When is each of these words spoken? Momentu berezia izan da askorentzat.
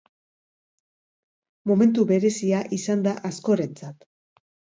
Momentu 1.73 2.07
berezia 2.13 2.63
izan 2.79 3.05
da 3.09 3.15
askorentzat. 3.31 4.11